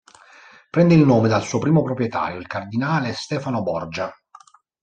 [0.71, 4.11] Prende il nome dal suo primo proprietario, il cardinale Stefano Borgia.